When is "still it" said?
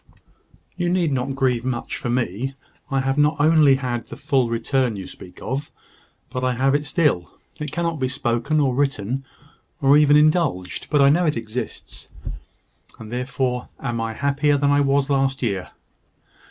6.87-7.71